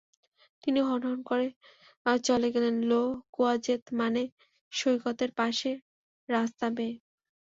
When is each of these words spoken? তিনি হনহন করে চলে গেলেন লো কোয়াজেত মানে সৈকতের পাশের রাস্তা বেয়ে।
তিনি 0.63 0.79
হনহন 0.81 1.19
করে 1.23 1.47
চলে 2.23 2.47
গেলেন 2.55 2.75
লো 2.85 3.01
কোয়াজেত 3.35 3.83
মানে 3.99 4.21
সৈকতের 4.73 5.31
পাশের 5.37 5.77
রাস্তা 6.29 6.65
বেয়ে। 6.69 6.95